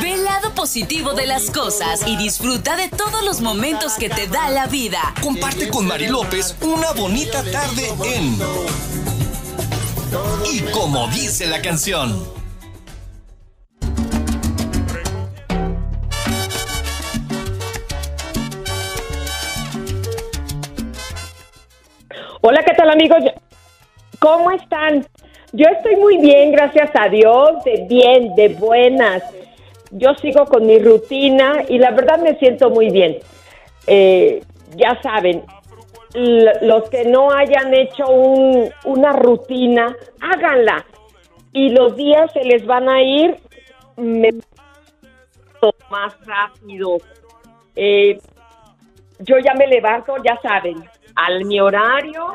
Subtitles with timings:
[0.00, 4.28] Ve el lado positivo de las cosas y disfruta de todos los momentos que te
[4.28, 5.00] da la vida.
[5.20, 8.38] Comparte con Mari López una bonita tarde en
[10.52, 12.24] Y como dice la canción.
[22.42, 23.24] Hola, ¿qué tal amigos?
[24.20, 25.04] ¿Cómo están?
[25.52, 29.22] Yo estoy muy bien, gracias a Dios, de bien, de buenas.
[29.90, 33.18] Yo sigo con mi rutina y la verdad me siento muy bien.
[33.86, 34.42] Eh,
[34.76, 35.44] ya saben,
[36.14, 38.06] los que no hayan hecho
[38.84, 40.84] una rutina, háganla.
[41.52, 43.36] Y los días se les van a ir
[45.90, 46.98] más rápido.
[47.74, 48.18] Eh,
[49.20, 50.84] yo ya me levanto, ya saben,
[51.14, 52.34] al mi horario,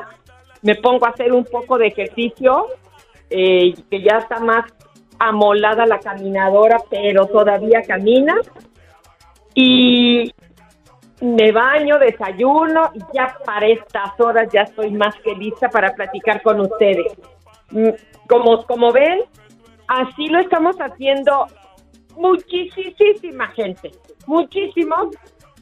[0.62, 2.68] me pongo a hacer un poco de ejercicio,
[3.32, 4.64] eh, que ya está más
[5.18, 8.36] amolada la caminadora, pero todavía camina.
[9.54, 10.32] Y
[11.20, 16.42] me baño, desayuno y ya para estas horas ya estoy más que lista para platicar
[16.42, 17.12] con ustedes.
[17.70, 17.90] Mm,
[18.28, 19.20] como, como ven,
[19.86, 21.46] así lo estamos haciendo
[22.16, 23.92] muchísima gente,
[24.26, 25.08] muchísimos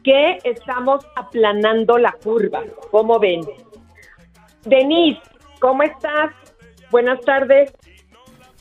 [0.03, 3.43] que estamos aplanando la curva, como ven.
[4.65, 5.21] Denise,
[5.61, 6.33] ¿cómo estás?
[6.91, 7.73] Buenas tardes.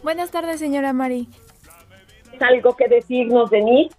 [0.03, 1.27] Buenas tardes, señora Mari.
[2.39, 3.95] ¿Algo que decirnos, Denise?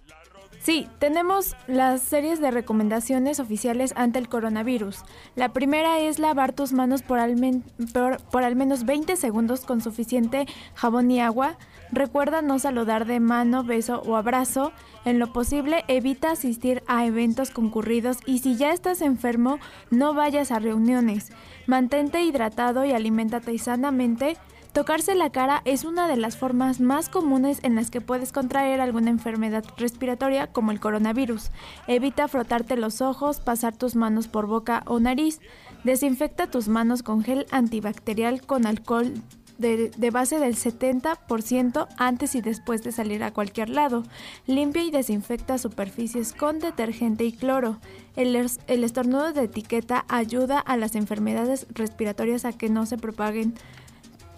[0.63, 4.99] Sí, tenemos las series de recomendaciones oficiales ante el coronavirus.
[5.35, 10.45] La primera es lavar tus manos por al, menos 20 segundos con suficiente
[10.75, 11.57] jabón y agua.
[11.91, 14.71] Recuerda no saludar de mano, beso o abrazo.
[15.03, 19.57] En lo posible, evita asistir a eventos concurridos y si ya estás enfermo,
[19.89, 21.31] no vayas a reuniones.
[21.65, 24.37] Mantente hidratado y aliméntate sanamente.
[24.73, 28.79] Tocarse la cara es una de las formas más comunes en las que puedes contraer
[28.79, 31.51] alguna enfermedad respiratoria como el coronavirus.
[31.87, 35.41] Evita frotarte los ojos, pasar tus manos por boca o nariz.
[35.83, 39.13] Desinfecta tus manos con gel antibacterial con alcohol
[39.61, 44.03] de, base del 70% antes y después de salir a cualquier lado.
[44.47, 47.79] Limpia y desinfecta superficies con detergente y cloro.
[48.15, 53.53] El, el estornudo de etiqueta ayuda a las enfermedades respiratorias a que no se propaguen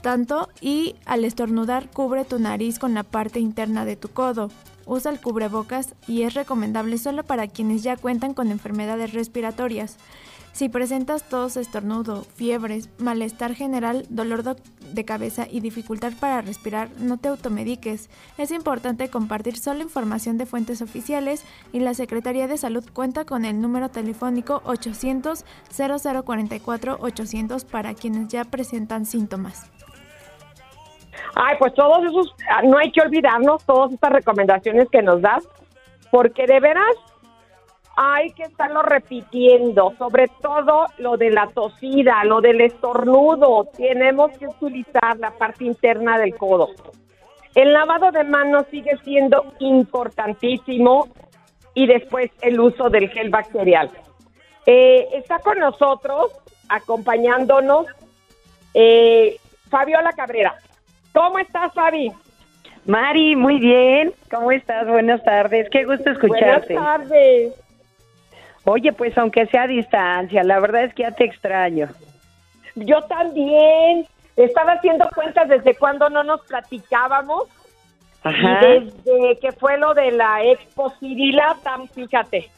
[0.04, 4.52] tanto y al estornudar cubre tu nariz con la parte interna de tu codo.
[4.86, 9.98] Usa el cubrebocas y es recomendable solo para quienes ya cuentan con enfermedades respiratorias.
[10.52, 17.18] Si presentas tos, estornudo, fiebres, malestar general, dolor de cabeza y dificultad para respirar, no
[17.18, 18.10] te automediques.
[18.38, 23.46] Es importante compartir solo información de fuentes oficiales y la Secretaría de Salud cuenta con
[23.46, 29.72] el número telefónico 800 0044 800 para quienes ya presentan síntomas.
[31.36, 35.48] Ay, pues todos esos, ah, no hay que olvidarnos todas estas recomendaciones que nos das,
[36.12, 36.96] porque de veras
[37.96, 44.48] hay que estarlo repitiendo, sobre todo lo de la tosida, lo del estornudo, tenemos que
[44.48, 46.70] utilizar la parte interna del codo.
[47.56, 51.08] El lavado de manos sigue siendo importantísimo
[51.76, 53.92] y después el uso del gel bacterial.
[54.66, 56.32] Eh, está con nosotros,
[56.70, 57.86] acompañándonos,
[58.74, 59.38] eh,
[59.70, 60.56] Fabiola Cabrera.
[61.14, 62.12] ¿Cómo estás, Fabi?
[62.86, 64.14] Mari, muy bien.
[64.30, 64.88] ¿Cómo estás?
[64.88, 65.70] Buenas tardes.
[65.70, 66.74] Qué gusto escucharte.
[66.74, 67.54] Buenas tardes.
[68.66, 71.90] Oye, pues aunque sea a distancia, la verdad es que ya te extraño.
[72.76, 74.06] Yo también.
[74.36, 77.44] Estaba haciendo cuentas desde cuando no nos platicábamos.
[78.24, 78.62] Ajá.
[78.62, 81.58] desde que fue lo de la expo Cirila,
[81.94, 82.50] fíjate.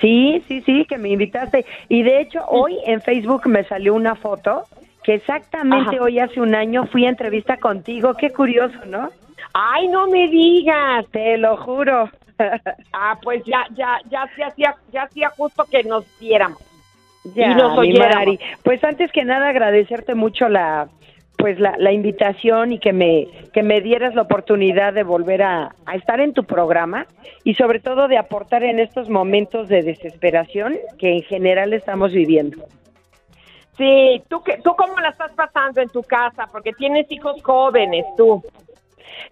[0.00, 1.64] Sí, sí, sí, que me invitaste.
[1.88, 4.64] Y de hecho, hoy en Facebook me salió una foto
[5.02, 8.14] que exactamente hoy hace un año fui a entrevista contigo.
[8.14, 9.10] Qué curioso, ¿no?
[9.52, 12.10] Ay, no me digas, te lo juro.
[12.92, 16.60] ah, pues ya, ya, ya se hacía, ya hacía justo que nos viéramos.
[17.34, 18.38] Ya, y nos oyéramos.
[18.62, 20.88] Pues antes que nada agradecerte mucho la,
[21.36, 25.74] pues la, la, invitación y que me, que me dieras la oportunidad de volver a,
[25.84, 27.06] a, estar en tu programa
[27.44, 32.64] y sobre todo de aportar en estos momentos de desesperación que en general estamos viviendo.
[33.76, 36.46] Sí, ¿tú, qué, ¿tú cómo la estás pasando en tu casa?
[36.50, 38.42] Porque tienes hijos jóvenes, tú.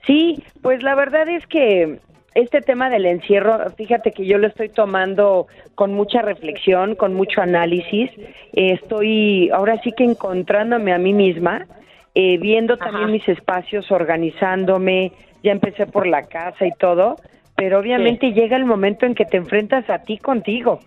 [0.06, 1.98] Sí, pues la verdad es que
[2.34, 7.40] este tema del encierro, fíjate que yo lo estoy tomando con mucha reflexión, con mucho
[7.40, 8.10] análisis.
[8.52, 11.66] estoy ahora sí que encontrándome a mí misma,
[12.14, 15.12] eh, viendo también mis espacios, organizándome.
[15.42, 17.16] Ya empecé por la casa y todo,
[17.56, 20.80] pero obviamente llega el momento en que te enfrentas a ti contigo.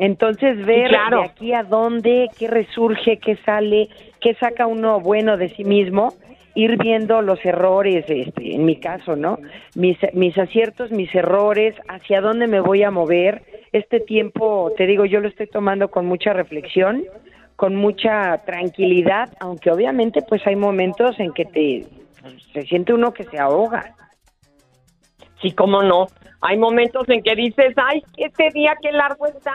[0.00, 5.50] Entonces ver de aquí a dónde, qué resurge, qué sale, qué saca uno bueno de
[5.50, 6.14] sí mismo
[6.54, 9.38] ir viendo los errores, este, en mi caso, ¿no?
[9.74, 13.42] Mis, mis aciertos, mis errores, hacia dónde me voy a mover.
[13.72, 17.04] Este tiempo, te digo, yo lo estoy tomando con mucha reflexión,
[17.56, 21.84] con mucha tranquilidad, aunque obviamente pues hay momentos en que te
[22.54, 23.94] se siente uno que se ahoga.
[25.42, 26.06] Sí, cómo no.
[26.42, 29.52] Hay momentos en que dices, ay, este día qué largo está,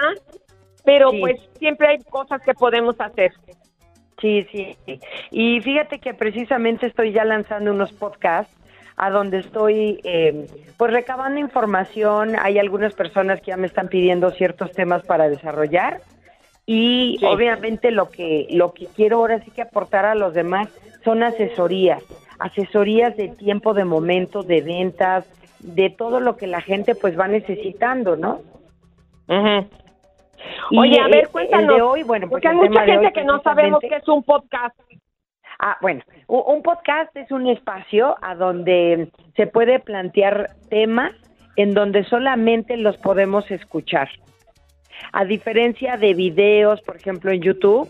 [0.83, 1.19] pero Sí.
[1.19, 3.33] pues siempre hay cosas que podemos hacer.
[4.21, 4.77] Sí, sí.
[5.31, 8.53] Y fíjate que precisamente estoy ya lanzando unos podcasts
[8.97, 10.45] a donde estoy eh,
[10.77, 12.35] pues recabando información.
[12.39, 16.01] Hay algunas personas que ya me están pidiendo ciertos temas para desarrollar
[16.65, 17.25] y Sí.
[17.25, 20.69] obviamente lo que lo que quiero ahora sí que aportar a los demás
[21.03, 22.03] son asesorías,
[22.39, 25.25] asesorías de tiempo, de momento, de ventas,
[25.65, 28.41] de todo lo que la gente pues va necesitando, ¿no?
[30.71, 31.75] Oye, a ver, el cuéntanos.
[31.75, 34.07] de hoy, bueno, porque pues hay el mucha gente hoy que no sabemos qué es
[34.07, 34.79] un podcast.
[35.59, 41.13] Ah, bueno, un podcast es un espacio a donde se puede plantear temas
[41.55, 44.09] en donde solamente los podemos escuchar.
[45.13, 47.87] A diferencia de videos, por ejemplo, en YouTube,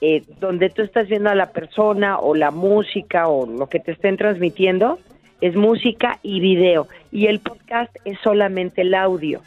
[0.00, 3.92] eh, donde tú estás viendo a la persona o la música o lo que te
[3.92, 4.98] estén transmitiendo,
[5.42, 6.86] es música y video.
[7.10, 9.40] Y el podcast es solamente el audio.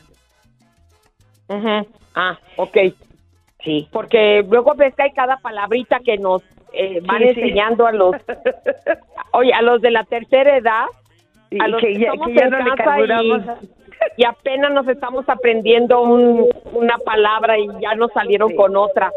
[2.16, 2.78] Ah, ok.
[3.64, 3.88] Sí.
[3.92, 6.44] Porque luego ves que hay cada palabrita que nos
[6.74, 7.40] eh, van Sí, sí.
[7.42, 8.16] enseñando a los,
[9.32, 10.86] oye, a los de la tercera edad,
[11.50, 13.42] Y a los que que, ya- que no le carburamos.
[14.18, 19.12] y, y apenas nos estamos aprendiendo un- una palabra y ya nos salieron con otra.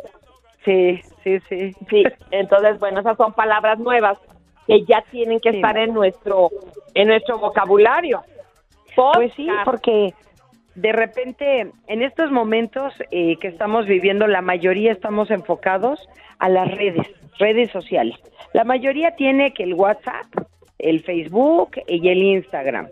[0.65, 1.73] Sí, sí, sí.
[1.91, 4.19] Sí, entonces, bueno, esas son palabras nuevas
[4.69, 5.57] que ya tienen que Sí.
[5.57, 6.51] estar en nuestro
[6.95, 8.23] en nuestro vocabulario.
[9.15, 10.13] Pues sí, porque
[10.75, 16.71] de repente en estos momentos eh, que estamos viviendo, la mayoría estamos enfocados a las
[16.77, 17.07] redes,
[17.39, 18.17] redes sociales.
[18.53, 20.27] La mayoría tiene que el WhatsApp,
[20.79, 22.89] el Facebook y el Instagram.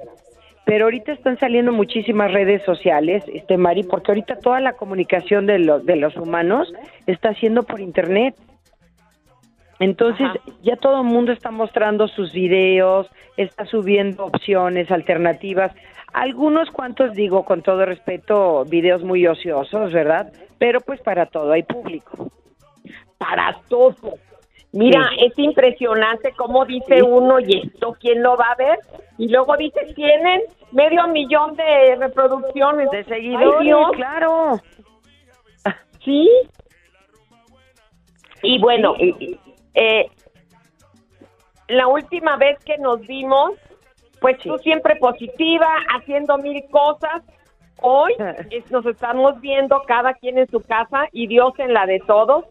[0.64, 5.60] Pero ahorita están saliendo muchísimas redes sociales, este Mari, porque ahorita toda la comunicación de
[5.60, 6.72] los de los humanos
[7.06, 8.34] está siendo por internet.
[9.78, 10.38] Entonces, Ajá.
[10.62, 13.06] ya todo el mundo está mostrando sus videos,
[13.36, 15.72] está subiendo opciones, alternativas.
[16.14, 20.32] Algunos cuantos, digo con todo respeto, videos muy ociosos, ¿verdad?
[20.58, 22.30] Pero pues para todo hay público.
[23.18, 24.18] para todo.
[24.72, 25.24] Mira, Sí.
[25.26, 27.02] es impresionante cómo dice Sí.
[27.02, 28.78] uno, ¿y esto quién lo va a ver?
[29.16, 30.42] Y luego dice, tienen
[30.72, 32.90] medio millón de reproducciones.
[32.90, 34.60] De seguidores, claro.
[36.04, 36.30] Sí.
[38.42, 39.38] Y bueno, Sí.
[39.76, 40.10] Eh,
[41.68, 43.52] la última vez que nos vimos,
[44.20, 44.48] pues Sí.
[44.48, 47.22] tú siempre positiva, haciendo mil cosas.
[47.82, 48.14] Hoy
[48.50, 52.44] es- nos estamos viendo cada quien en su casa y Dios en la de todos.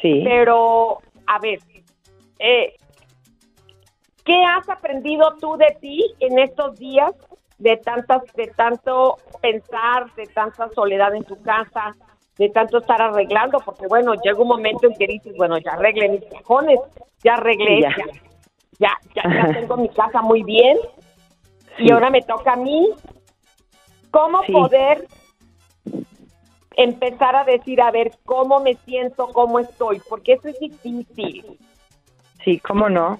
[0.00, 0.22] Sí.
[0.24, 1.58] Pero, a ver,
[2.38, 2.74] eh,
[4.24, 7.12] ¿qué has aprendido tú de ti en estos días
[7.58, 11.96] de tantas, de tanto pensar, de tanta soledad en tu casa,
[12.38, 13.60] de tanto estar arreglando?
[13.60, 16.78] Porque bueno, llega un momento en que dices, bueno, ya arreglé mis cajones,
[17.22, 17.94] ya arreglé, ya,
[18.78, 18.98] ya.
[19.14, 20.78] ya, tengo mi casa muy bien
[21.78, 22.88] y ahora me toca a mí.
[24.10, 24.52] ¿Cómo Sí.
[24.52, 25.06] poder
[26.76, 30.00] empezar a decir, a ver, cómo me siento, cómo estoy?
[30.08, 31.58] Porque eso es difícil.
[32.44, 33.18] Sí, ¿cómo no?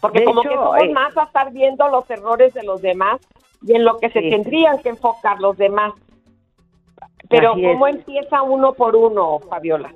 [0.00, 2.82] Porque De como hecho, que somos eh, más a estar viendo los errores de los
[2.82, 3.20] demás
[3.62, 5.92] y en lo que se tendrían que enfocar los demás.
[7.28, 7.96] Pero Así ¿cómo es.
[7.96, 9.92] empieza uno por uno, Fabiola?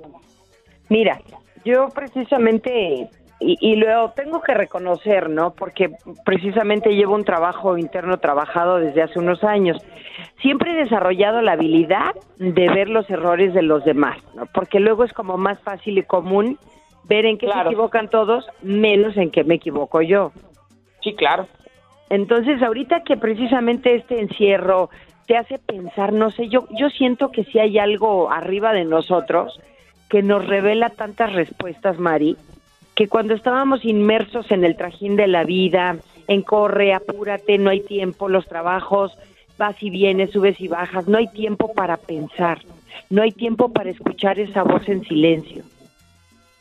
[0.89, 1.19] Mira,
[1.65, 3.09] yo precisamente,
[3.39, 5.51] y, y lo tengo que reconocer, ¿no?
[5.53, 5.89] Porque
[6.25, 9.77] precisamente llevo un trabajo interno trabajado desde hace unos años.
[10.41, 14.45] Siempre he desarrollado la habilidad de ver los errores de los demás, ¿no?
[14.53, 16.59] Porque luego es como más fácil y común
[17.05, 17.63] ver en qué Claro.
[17.69, 20.31] se equivocan todos, menos en qué me equivoco yo.
[21.01, 21.47] Sí, claro.
[22.09, 24.89] Entonces, ahorita que precisamente este encierro
[25.25, 29.59] te hace pensar, no sé, yo, yo siento que si hay algo arriba de nosotros
[30.09, 32.37] que nos revela tantas respuestas, Mari,
[32.95, 37.81] que cuando estábamos inmersos en el trajín de la vida, en corre, apúrate, no hay
[37.81, 39.17] tiempo, los trabajos,
[39.57, 42.59] vas y vienes, subes y bajas, no hay tiempo para pensar,
[43.09, 45.63] no hay tiempo para escuchar esa voz en silencio.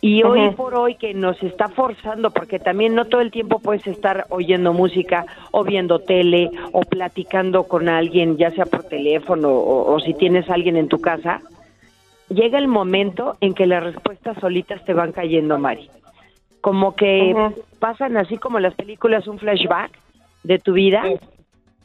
[0.05, 3.87] Y hoy por hoy que nos está forzando, porque también no todo el tiempo puedes
[3.87, 9.95] estar oyendo música o viendo tele o platicando con alguien, ya sea por teléfono o,
[9.95, 11.41] o si tienes a alguien en tu casa,
[12.29, 15.89] llega el momento en que las respuestas solitas te van cayendo, Mari.
[16.61, 17.35] Como que
[17.79, 19.93] pasan así como las películas, un flashback
[20.43, 21.05] de tu vida.
[21.05, 21.15] Sí.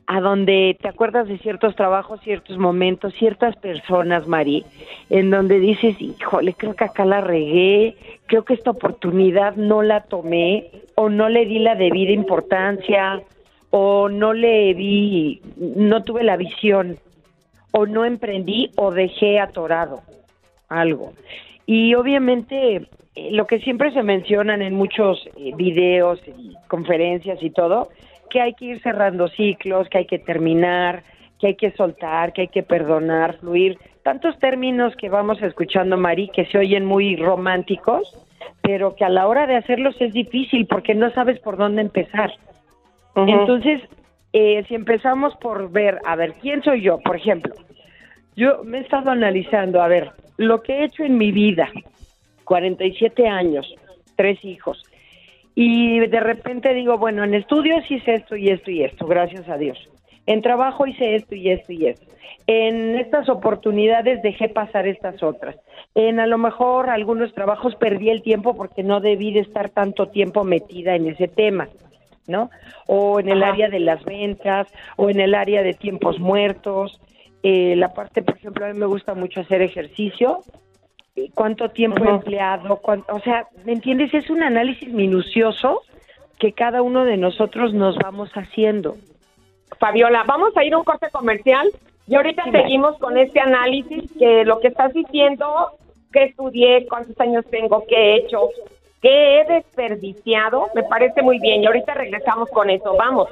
[0.07, 4.65] A donde te acuerdas de ciertos trabajos, ciertos momentos, ciertas personas, Mari,
[5.09, 10.01] en donde dices, híjole, creo que acá la regué, creo que esta oportunidad no la
[10.01, 13.21] tomé o no le di la debida importancia
[13.69, 16.97] o no le di, no tuve la visión
[17.71, 20.03] o no emprendí o dejé atorado
[20.69, 21.13] algo.
[21.65, 27.49] Y obviamente eh, lo que siempre se mencionan en muchos eh, videos y conferencias y
[27.49, 27.89] todo,
[28.27, 31.03] que hay que ir cerrando ciclos, que hay que terminar,
[31.39, 33.77] que hay que soltar, que hay que perdonar, fluir.
[34.03, 38.17] Tantos términos que vamos escuchando, Mari, que se oyen muy románticos,
[38.61, 42.31] pero que a la hora de hacerlos es difícil porque no sabes por dónde empezar.
[43.15, 43.81] Entonces,
[44.33, 46.99] eh, si empezamos por ver, a ver, ¿quién soy yo?
[46.99, 47.55] Por ejemplo,
[48.35, 51.69] yo me he estado analizando, a ver, lo que he hecho en mi vida,
[52.43, 53.73] 47 años,
[54.15, 54.83] tres hijos,
[55.59, 59.57] y de repente digo, bueno, en estudios hice esto y esto y esto, gracias a
[59.57, 59.89] Dios.
[60.27, 62.05] En trabajo hice esto y esto y esto.
[62.45, 65.55] En estas oportunidades dejé pasar estas otras.
[65.95, 70.09] En a lo mejor algunos trabajos perdí el tiempo porque no debí de estar tanto
[70.09, 71.67] tiempo metida en ese tema.
[72.27, 72.51] ¿no?
[72.85, 77.01] O en el área de las ventas, o en el área de tiempos muertos.
[77.41, 80.41] Eh, la parte, por ejemplo, a mí me gusta mucho hacer ejercicio.
[81.33, 82.79] ¿Cuánto tiempo he empleado?
[82.83, 84.13] o sea, ¿me entiendes?
[84.13, 85.81] Es un análisis minucioso
[86.39, 88.95] que cada uno de nosotros nos vamos haciendo.
[89.79, 91.67] Fabiola, vamos a ir a un corte comercial
[92.07, 95.71] y ahorita seguimos con este análisis que lo que estás diciendo,
[96.11, 98.49] que estudié, cuántos años tengo, qué he hecho,
[99.01, 100.69] ¿Qué he desperdiciado?
[100.73, 101.63] Me parece muy bien.
[101.63, 102.95] Y ahorita regresamos con eso.
[102.97, 103.29] Vamos.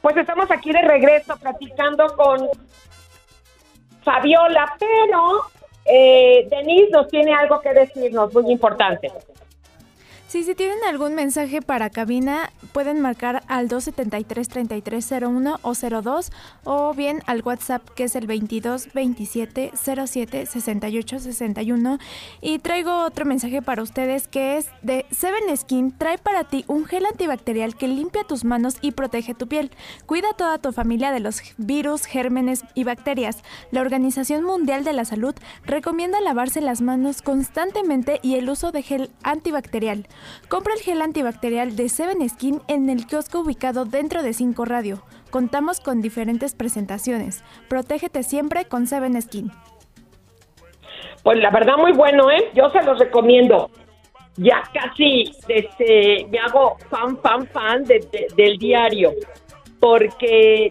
[0.02, 2.48] Pues estamos aquí de regreso platicando con
[4.04, 5.44] Fabiola, pero
[5.84, 9.12] eh, Denise nos tiene algo que decirnos muy importante.
[10.26, 16.32] Sí, si tienen algún mensaje para cabina, pueden marcar al 273-3301 o 02
[16.64, 21.98] o bien al WhatsApp que es el 22 27 07 68 61.
[22.40, 25.96] Y traigo otro mensaje para ustedes que es de Seven Skin.
[25.96, 29.70] Trae para ti un gel antibacterial que limpia tus manos y protege tu piel.
[30.06, 33.42] Cuida a toda tu familia de los virus, gérmenes y bacterias.
[33.70, 38.82] La Organización Mundial de la Salud recomienda lavarse las manos constantemente y el uso de
[38.82, 40.06] gel antibacterial.
[40.48, 45.02] Compra el gel antibacterial de Seven Skin en el kiosco ubicado dentro de 5 Radio.
[45.30, 47.42] Contamos con diferentes presentaciones.
[47.68, 49.50] Protégete siempre con Seven Skin.
[51.22, 52.50] Pues la verdad muy bueno, ¿eh?
[52.54, 53.70] Yo se los recomiendo.
[54.36, 59.12] Ya casi este, me hago fan, fan, fan del diario.
[59.78, 60.70] Porque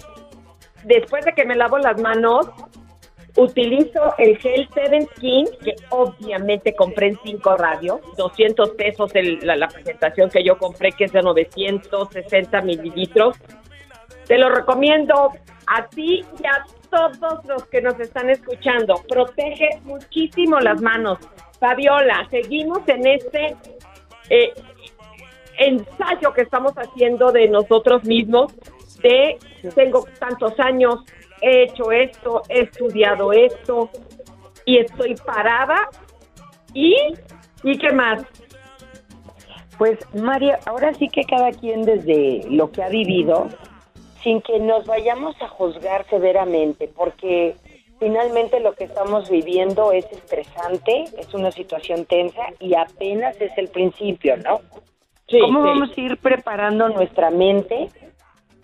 [0.83, 2.48] después de que me lavo las manos,
[3.35, 10.29] Utilizo el gel Seven Skin, que obviamente compré en 5 radio, 200 pesos la, presentación
[10.29, 13.38] que yo compré, que es de 960 mililitros.
[14.27, 15.31] Te lo recomiendo
[15.67, 18.95] a ti y a todos los que nos están escuchando.
[19.07, 21.19] Protege muchísimo las manos.
[21.59, 23.55] Fabiola, seguimos en este
[24.29, 24.53] eh,
[25.57, 28.53] ensayo que estamos haciendo de nosotros mismos,
[29.01, 29.38] de
[29.75, 31.03] tengo tantos años,
[31.41, 33.89] he hecho esto, he estudiado esto
[34.65, 35.89] y estoy parada
[36.74, 36.95] y
[37.63, 38.24] ¿y qué más?
[39.77, 43.50] Pues María, ahora sí que cada quien desde lo que ha vivido,
[44.24, 47.55] sin que nos vayamos a juzgar severamente, porque
[48.00, 53.69] finalmente lo que estamos viviendo es estresante, es una situación tensa y apenas es el
[53.69, 54.62] principio, ¿no?
[55.39, 57.89] ¿Cómo vamos a ir preparando nuestra mente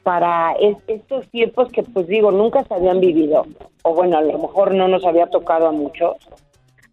[0.07, 0.55] para
[0.87, 3.45] estos tiempos que pues digo nunca se habían vivido
[3.83, 6.15] o bueno a lo mejor no nos había tocado a muchos.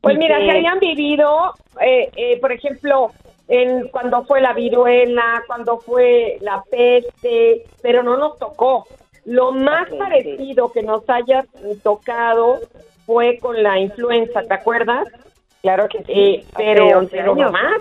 [0.01, 3.13] Pues mira se habían vivido eh, eh, por ejemplo
[3.47, 8.89] en cuando fue la viruela cuando fue la peste pero no nos tocó.
[9.25, 11.45] Lo más parecido que nos haya
[11.85, 12.63] tocado
[13.07, 15.07] fue con la influenza te acuerdas
[15.63, 17.81] claro que sí eh, pero, pero más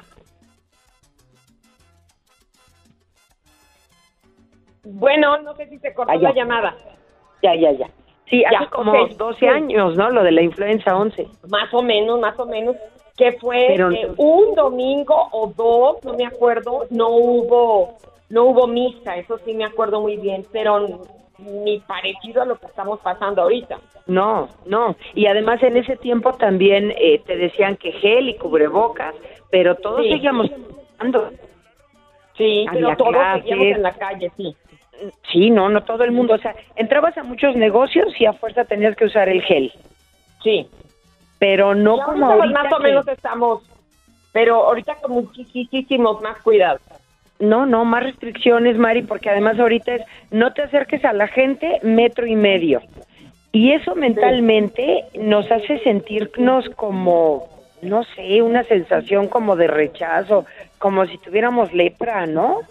[4.83, 6.75] Bueno, no sé si se cortó ah, la llamada.
[7.41, 7.89] Ya, ya, ya.
[8.29, 10.09] Sí, hace como 12 años, ¿no?
[10.09, 11.27] Lo de la influenza 11.
[11.49, 12.75] Más o menos, más o menos.
[13.15, 13.75] que fue
[14.17, 17.97] un domingo o dos, no me acuerdo, no hubo
[18.33, 21.03] no hubo misa, eso sí me acuerdo muy bien, pero
[21.37, 23.77] ni parecido a lo que estamos pasando ahorita.
[24.07, 24.95] No, no.
[25.13, 29.13] Y además en ese tiempo también eh, te decían que gel y cubrebocas,
[29.51, 30.49] pero todos seguíamos
[30.97, 31.29] andando.
[32.35, 34.55] Sí, pero todos seguíamos en la calle, sí.
[35.31, 36.35] Sí, no, no todo el mundo.
[36.35, 39.71] O sea, entrabas a muchos negocios y a fuerza tenías que usar el gel.
[40.43, 40.67] Sí.
[41.39, 42.63] Pero no como ahorita.
[42.63, 43.63] Más o menos estamos,
[44.31, 46.81] pero ahorita con muchísimos más cuidados.
[47.39, 51.79] No, no, más restricciones, Mari, porque además ahorita es no te acerques a la gente
[51.83, 52.81] metro y medio.
[53.51, 57.50] Y eso mentalmente nos hace sentirnos como,
[57.81, 60.45] no sé, una sensación como de rechazo,
[60.79, 62.62] como si tuviéramos lepra, ¿no?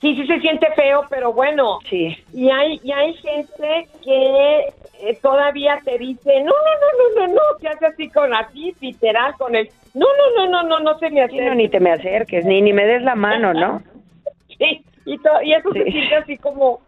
[0.00, 1.78] Sí, sí se siente feo, pero bueno.
[1.88, 2.16] Sí.
[2.34, 4.66] Y hay, y hay gente que
[5.00, 8.74] eh, todavía te dice, no, no, no, no, no, no, que hace así con así,
[8.80, 11.56] literal, con el, no, no, no, no, no, no se me acerques.
[11.56, 13.82] ni te me acerques, ni, ni me des la mano, ¿no?
[14.58, 16.80] sí, y, y eso se siente así como,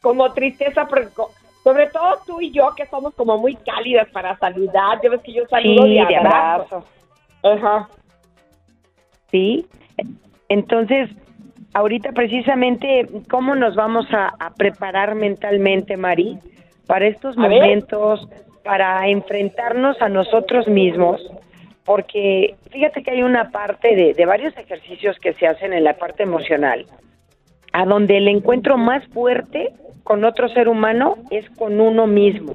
[0.00, 0.88] como tristeza,
[1.62, 5.32] sobre todo tú y yo, que somos como muy cálidas para saludar, ya ves que
[5.32, 6.84] yo saludo de abrazo.
[7.44, 7.88] Ajá.
[9.30, 9.66] Sí,
[10.48, 11.10] entonces
[11.74, 16.38] ahorita precisamente cómo nos vamos a, preparar mentalmente, Mari,
[16.86, 18.28] para estos momentos,
[18.64, 21.20] para enfrentarnos a nosotros mismos,
[21.84, 25.94] porque fíjate que hay una parte de, de varios ejercicios que se hacen en la
[25.94, 26.86] parte emocional,
[27.72, 29.72] a donde el encuentro más fuerte
[30.02, 32.54] con otro ser humano es con uno mismo.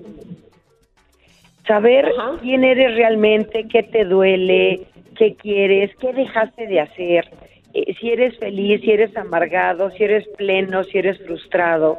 [1.68, 7.30] Saber quién eres realmente, qué te duele, qué quieres, qué dejaste de hacer,
[7.74, 11.98] eh, si eres feliz, si eres amargado, si eres pleno, si eres frustrado.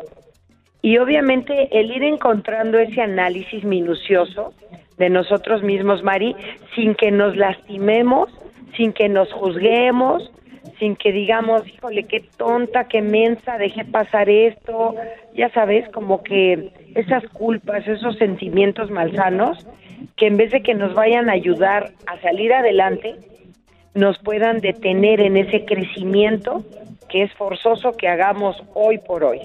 [0.82, 4.52] Y obviamente el ir encontrando ese análisis minucioso
[4.98, 6.36] de nosotros mismos, Mari,
[6.74, 8.28] sin que nos lastimemos,
[8.76, 10.30] sin que nos juzguemos,
[10.78, 14.94] sin que digamos, híjole, qué tonta, qué mensa, dejé pasar esto,
[15.34, 19.66] ya sabes, como que esas culpas, esos sentimientos malsanos,
[20.16, 23.16] que en vez de que nos vayan a ayudar a salir adelante,
[23.94, 26.64] nos puedan detener en ese crecimiento
[27.08, 29.40] que es forzoso que hagamos hoy por hoy.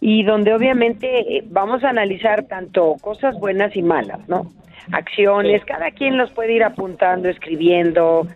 [0.00, 4.52] Y donde obviamente eh, vamos a analizar tanto cosas buenas y malas, ¿no?
[4.92, 8.26] Acciones, cada quien los puede ir apuntando, escribiendo,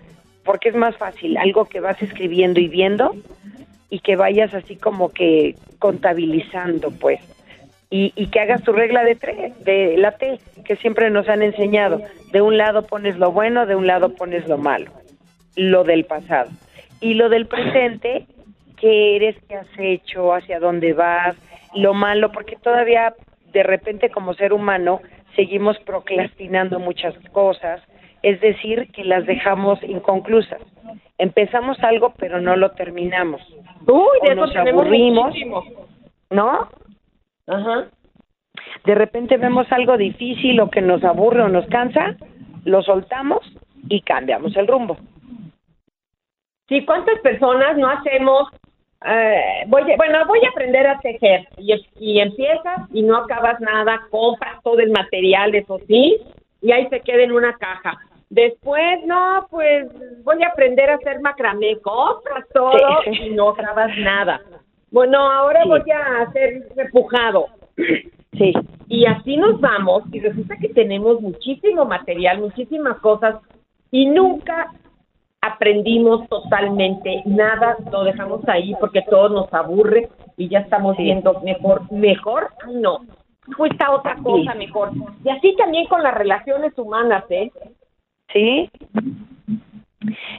[0.45, 3.15] porque es más fácil, algo que vas escribiendo y viendo
[3.91, 7.21] y que vayas así como que contabilizando, pues
[7.94, 12.00] y, que hagas tu regla de, tres, de la T, que siempre nos han enseñado.
[12.33, 14.90] De un lado pones lo bueno, de un lado pones lo malo,
[15.57, 16.50] lo del pasado.
[17.02, 18.24] Y lo del presente,
[18.81, 21.37] qué eres, qué has hecho, hacia dónde vas,
[21.74, 23.14] lo malo, porque todavía
[23.52, 25.02] de repente como ser humano
[25.37, 27.83] seguimos procrastinando muchas cosas,
[28.22, 30.62] es decir, que las dejamos inconclusas.
[31.18, 33.42] Empezamos algo pero no lo terminamos.
[33.87, 35.35] Uy, de nos aburrimos,
[36.31, 36.68] ¿no?
[37.46, 37.88] Ajá.
[38.85, 42.16] De repente vemos algo difícil o que nos aburre o nos cansa,
[42.64, 43.40] lo soltamos
[43.88, 44.96] y cambiamos el rumbo.
[46.68, 48.48] Sí, ¿cuántas personas no hacemos?
[49.05, 54.00] Eh, voy, bueno, voy a aprender a tejer y, y empiezas y no acabas nada,
[54.11, 56.18] compras todo el material, eso sí,
[56.61, 57.98] y ahí se queda en una caja.
[58.31, 59.88] Después, no, pues
[60.24, 64.40] voy a aprender a hacer macramé, compras todo y no acabas nada.
[64.92, 67.46] Bueno, ahora voy a hacer repujado.
[68.38, 68.55] Sí.
[68.88, 73.35] Y así nos vamos y resulta que tenemos muchísimo material, muchísimas cosas
[73.90, 74.72] y nunca
[75.42, 81.92] aprendimos totalmente nada, lo dejamos ahí porque todo nos aburre y ya estamos viendo mejor,
[81.92, 83.00] mejor, no,
[83.55, 84.92] cuesta otra cosa mejor.
[85.22, 87.52] Y así también con las relaciones humanas, ¿eh?
[88.33, 88.70] Sí.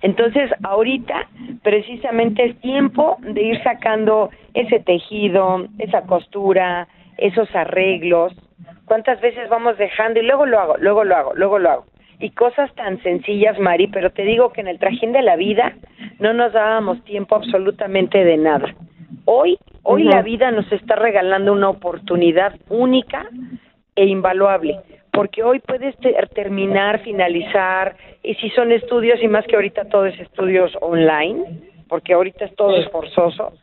[0.02, 1.28] Entonces, ahorita
[1.62, 8.34] precisamente es tiempo de ir sacando ese tejido, esa costura, esos arreglos.
[8.86, 11.86] ¿Cuántas veces vamos dejando y luego lo hago, luego lo hago, luego lo hago?
[12.20, 15.74] Y cosas tan sencillas, Mari, pero te digo que en el trajín de la vida
[16.20, 18.74] no nos dábamos tiempo absolutamente de nada.
[19.26, 23.28] Hoy, hoy la vida nos está regalando una oportunidad única
[23.96, 24.80] e invaluable
[25.14, 25.96] porque hoy puedes
[26.34, 31.46] terminar, finalizar, y si son estudios, y más que ahorita todo es estudios online,
[31.88, 33.54] porque ahorita es todo esforzoso,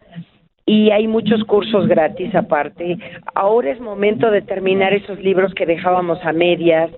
[0.64, 2.96] y hay muchos cursos gratis aparte.
[3.34, 6.90] Ahora es momento de terminar esos libros que dejábamos a medias,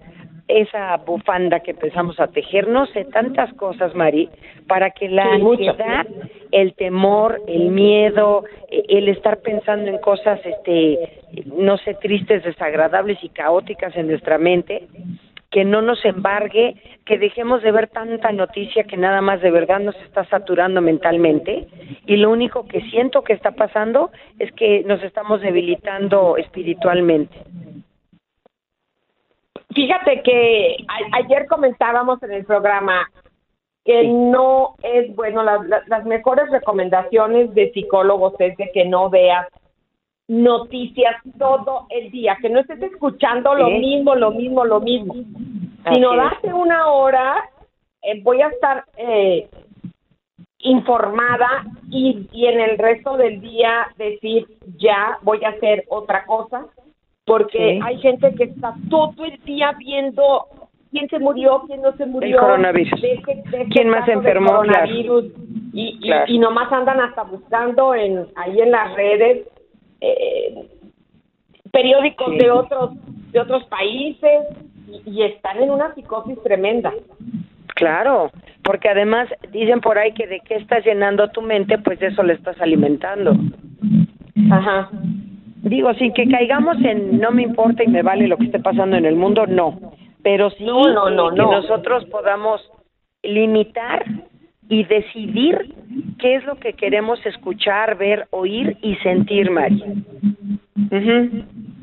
[0.49, 4.29] esa bufanda que empezamos a tejer, no sé, tantas cosas, Mari,
[4.69, 6.07] para que la ansiedad,
[6.51, 11.23] el temor, el miedo, e, el estar pensando en cosas, este,
[11.57, 14.89] no sé, tristes, desagradables y caóticas en nuestra mente,
[15.51, 19.81] que no nos embargue, que dejemos de ver tanta noticia que nada más de verdad
[19.81, 21.69] nos está saturando mentalmente
[22.07, 27.37] y lo único que siento que está pasando es que nos estamos debilitando espiritualmente.
[29.75, 30.77] Fíjate que
[31.13, 33.09] ayer comentábamos en el programa
[33.85, 39.49] que no es bueno, las mejores recomendaciones de psicólogos es de que no veas
[40.33, 45.15] noticias todo el día, que no estés escuchando lo mismo, lo mismo, lo mismo,
[45.93, 47.35] sino date una hora,
[48.01, 49.47] eh, voy a estar eh,
[50.61, 54.47] informada y, y en el resto del día decir
[54.79, 56.65] ya voy a hacer otra cosa,
[57.27, 60.47] porque hay gente que está todo el día viendo
[60.91, 62.37] quién se murió, quién no se murió.
[62.37, 63.01] El coronavirus.
[63.71, 64.49] ¿Quién más enfermó?
[64.49, 65.27] Coronavirus,
[65.75, 69.47] y, y, y, nomás andan hasta buscando en ahí en las redes
[70.03, 70.69] eh,
[71.71, 72.91] periódicos de otros
[73.31, 74.47] de otros países
[75.07, 76.93] y, están en una psicosis tremenda.
[77.75, 78.31] Claro,
[78.63, 82.35] porque además dicen por ahí que de qué estás llenando tu mente, pues eso le
[82.35, 83.35] estás alimentando.
[84.51, 84.91] Ajá.
[85.63, 88.97] Digo, sin que caigamos en no me importa y me vale lo que esté pasando
[88.97, 89.79] en el mundo, no.
[90.23, 92.61] Pero sí no, no, que nosotros podamos
[93.23, 94.05] limitar
[94.73, 95.75] y decidir
[96.19, 99.85] qué es lo que queremos escuchar, ver, oír y sentir, Mari.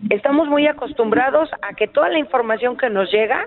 [0.09, 3.45] Estamos muy acostumbrados a que toda la información que nos llega,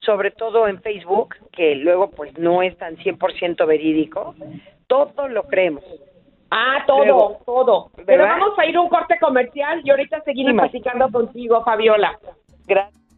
[0.00, 4.34] sobre todo en Facebook, que luego pues no es tan 100% verídico,
[4.88, 5.84] todo lo creemos.
[6.50, 7.92] Ah, todo, todo.
[8.04, 12.18] Pero vamos a ir a un corte comercial y ahorita seguimos platicando contigo, Fabiola.
[12.66, 13.09] Gracias.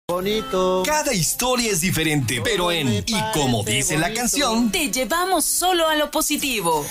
[0.09, 0.83] Bonito.
[0.85, 5.95] Cada historia es diferente, pero en Y como dice la canción, te llevamos solo a
[5.95, 6.85] lo positivo.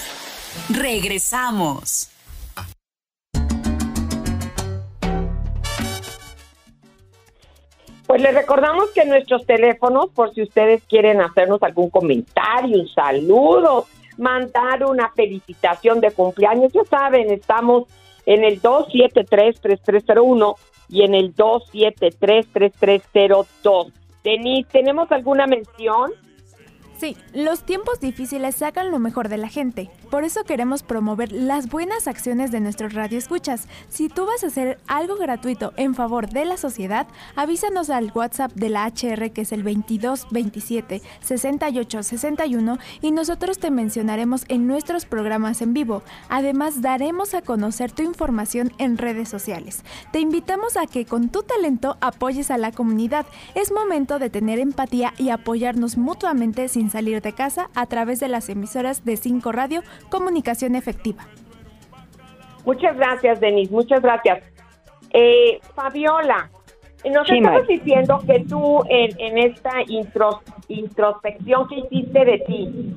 [0.70, 2.08] Regresamos.
[8.08, 13.88] Pues les recordamos que nuestros teléfonos, por si ustedes quieren hacernos algún comentario, un saludo,
[14.18, 17.86] mandar una felicitación de cumpleaños, ya saben, estamos
[18.26, 20.56] en el 273-3301
[20.90, 23.92] y en el 273-3302.
[24.24, 26.12] Denise, ¿tenemos alguna mención?
[26.98, 29.90] Sí, los tiempos difíciles sacan lo mejor de la gente.
[30.10, 33.68] Por eso queremos promover las buenas acciones de nuestros radioescuchas.
[33.90, 37.06] Si tú vas a hacer algo gratuito en favor de la sociedad,
[37.36, 44.46] avísanos al WhatsApp de la HR que es el 2227 6861 y nosotros te mencionaremos
[44.48, 46.02] en nuestros programas en vivo.
[46.30, 49.84] Además, daremos a conocer tu información en redes sociales.
[50.14, 53.26] Te invitamos a que con tu talento apoyes a la comunidad.
[53.54, 58.28] Es momento de tener empatía y apoyarnos mutuamente sin salir de casa a través de
[58.28, 61.24] las emisoras de 5 Radio Comunicación Efectiva.
[62.66, 64.44] Muchas gracias, Denise, muchas gracias.
[65.12, 66.50] Eh, Fabiola,
[67.06, 69.72] nos estás diciendo que tú en, esta
[70.68, 72.96] introspección que hiciste de ti,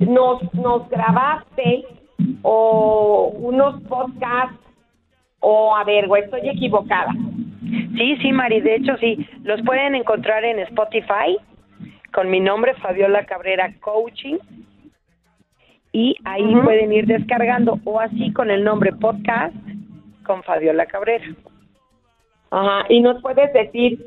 [0.00, 1.84] nos, nos grabaste
[2.42, 4.58] o unos podcasts
[5.40, 7.12] o a ver, o estoy equivocada.
[7.96, 11.38] Sí, sí, Mari, de hecho sí, los pueden encontrar en Spotify
[12.12, 14.38] con mi nombre, Fabiola Cabrera Coaching,
[15.92, 19.54] y ahí pueden ir descargando, o así con el nombre podcast
[20.24, 21.24] con Fabiola Cabrera.
[22.50, 23.98] Ajá, y nos puedes decir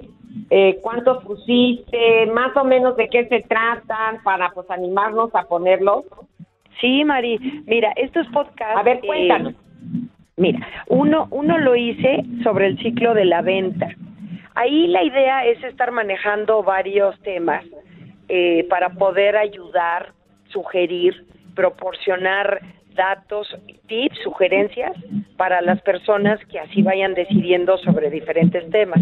[0.49, 6.05] eh, cuántos pusiste, más o menos de qué se tratan, para pues animarnos a ponerlos.
[6.79, 8.77] Sí, Mari, mira, estos podcasts...
[8.77, 9.53] A ver, eh, cuéntanos.
[10.37, 13.87] mira, uno, uno lo hice sobre el ciclo de la venta.
[14.55, 17.63] Ahí la idea es estar manejando varios temas
[18.33, 20.13] eh, para poder ayudar,
[20.53, 22.61] sugerir, proporcionar
[22.95, 23.53] datos,
[23.87, 24.93] tips, sugerencias
[25.35, 29.01] para las personas que así vayan decidiendo sobre diferentes temas.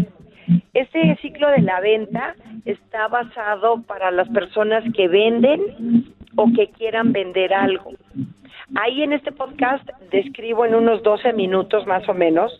[0.74, 7.12] Este ciclo de la venta está basado para las personas que venden o que quieran
[7.12, 7.92] vender algo.
[8.74, 12.52] Ahí en este podcast describo en unos 12 minutos más o menos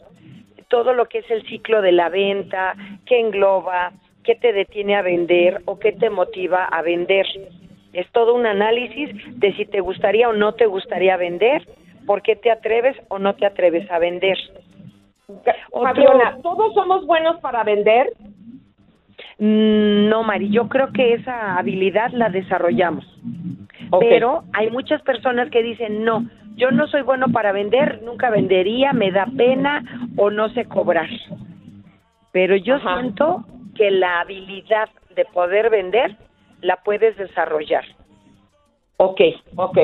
[0.68, 3.92] todo lo que es el ciclo de la venta, qué engloba,
[4.24, 7.26] qué te detiene a vender o qué te motiva a vender.
[7.92, 11.66] Es todo un análisis de si te gustaría o no te gustaría vender,
[12.06, 14.38] por qué te atreves o no te atreves a vender.
[15.72, 18.12] Fabiola, ¿todos somos buenos para vender?
[19.38, 23.04] Mm, no, Mari, yo creo que esa habilidad la desarrollamos.
[23.98, 28.92] Pero hay muchas personas que dicen, no, yo no soy bueno para vender, nunca vendería,
[28.92, 29.83] me da pena
[30.16, 31.09] o no sé cobrar.
[32.33, 36.16] Pero yo siento que la habilidad de poder vender
[36.61, 37.85] la puedes desarrollar.
[38.96, 39.20] Ok,
[39.56, 39.78] ok.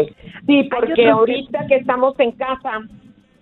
[0.46, 1.76] Sí, porque ahorita que...
[1.76, 2.82] estamos en casa,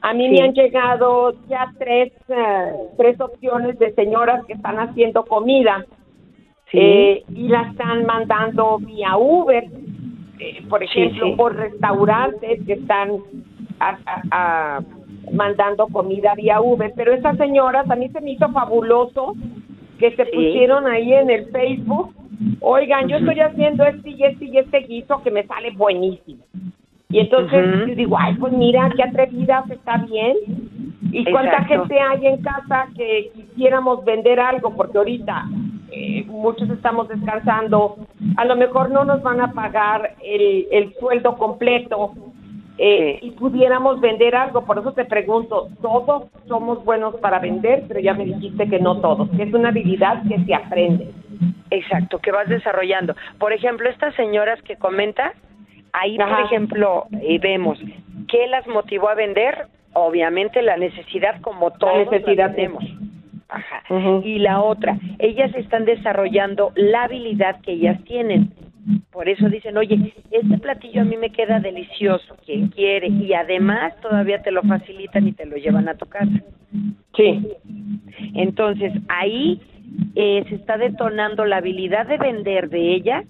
[0.01, 5.25] a mí me han llegado ya tres, eh, tres opciones de señoras que están haciendo
[5.25, 5.85] comida
[6.73, 9.65] eh, y la están mandando vía Uber,
[10.39, 13.19] eh, por ejemplo, por restaurantes que están
[15.33, 16.93] mandando comida vía Uber.
[16.95, 19.35] Pero esas señoras, a mí se me hizo fabuloso
[20.11, 22.15] que se pusieron ahí en el Facebook.
[22.61, 26.45] Oigan, yo estoy haciendo este y este y este guiso que me sale buenísimo.
[27.09, 30.37] Y entonces yo digo, ay, pues mira, qué atrevidas, está bien.
[31.11, 34.75] ¿Y cuánta gente hay en casa que quisiéramos vender algo?
[34.75, 35.47] Porque ahorita
[35.93, 37.97] eh, muchos estamos descansando,
[38.37, 42.13] a lo mejor no nos van a pagar el, el sueldo completo
[42.79, 44.65] eh, y pudiéramos vender algo.
[44.65, 49.01] Por eso te pregunto, todos somos buenos para vender, pero ya me dijiste que no
[49.01, 51.11] todos, que es una habilidad que se aprende.
[51.71, 53.15] Exacto, que vas desarrollando.
[53.39, 55.33] Por ejemplo, estas señoras que comenta,
[55.93, 57.79] ahí por ejemplo eh, vemos
[58.29, 62.85] qué las motivó a vender, obviamente la necesidad como todos la necesidad tenemos.
[63.49, 63.83] Ajá.
[64.25, 68.53] Y la otra, ellas están desarrollando la habilidad que ellas tienen.
[69.11, 73.99] Por eso dicen, oye, este platillo a mí me queda delicioso, quien quiere, y además
[74.01, 76.43] todavía te lo facilitan y te lo llevan a tu casa.
[77.17, 77.49] Sí.
[78.35, 79.61] Entonces, ahí
[80.15, 83.25] eh, se está detonando la habilidad de vender de ella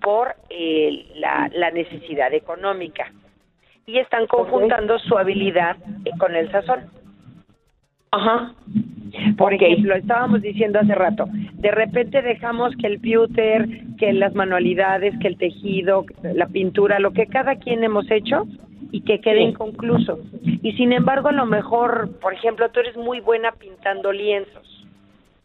[0.00, 3.12] por eh, la, la necesidad económica.
[3.86, 6.80] Y están conjuntando su habilidad eh, con el sazón.
[8.16, 8.52] Ajá.
[9.36, 15.14] Por ejemplo, estábamos diciendo hace rato, de repente dejamos que el pewter, que las manualidades,
[15.20, 18.46] que el tejido, la pintura, lo que cada quien hemos hecho
[18.90, 20.18] y que quede inconcluso.
[20.62, 24.86] Y sin embargo, a lo mejor, por ejemplo, tú eres muy buena pintando lienzos,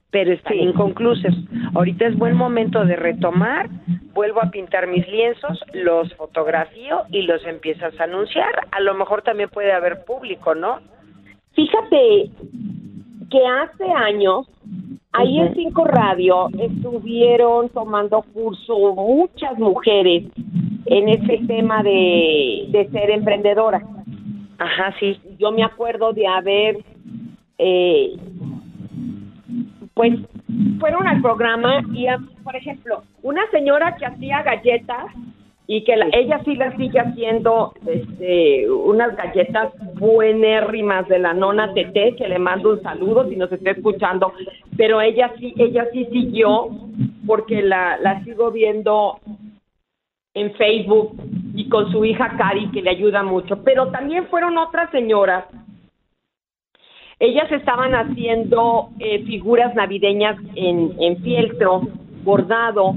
[0.09, 1.33] pero están inconclusos.
[1.75, 3.69] Ahorita es buen momento de retomar,
[4.13, 8.67] vuelvo a pintar mis lienzos, los fotografío y los empiezas a anunciar.
[8.71, 10.79] A lo mejor también puede haber público, ¿no?
[11.53, 12.31] Fíjate
[13.29, 14.47] que hace años
[15.13, 20.23] ahí en Cinco Radio estuvieron tomando curso muchas mujeres
[20.85, 23.81] en ese tema de, de ser emprendedora.
[24.57, 25.19] Ajá, sí.
[25.39, 26.77] Yo me acuerdo de haber,
[27.57, 28.13] eh,
[29.93, 30.13] pues,
[30.79, 32.05] fueron al programa y,
[32.43, 35.05] por ejemplo, una señora que hacía galletas
[35.73, 42.13] y que ella sí la sigue haciendo este, unas galletas buenérrimas de la nona Tete,
[42.17, 44.33] que le mando un saludo si nos está escuchando,
[44.75, 46.67] pero ella sí, ella sí siguió
[47.25, 49.17] porque la, la sigo viendo
[50.33, 51.15] en Facebook
[51.55, 55.45] y con su hija Cari que le ayuda mucho, pero también fueron otras señoras.
[57.17, 61.83] Ellas estaban haciendo eh, figuras navideñas en, en fieltro,
[62.25, 62.93] bordado,